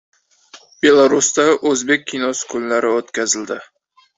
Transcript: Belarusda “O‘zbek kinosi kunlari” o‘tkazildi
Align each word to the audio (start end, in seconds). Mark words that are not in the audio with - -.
Belarusda 0.85 1.45
“O‘zbek 1.73 2.07
kinosi 2.13 2.51
kunlari” 2.55 2.93
o‘tkazildi 2.97 3.61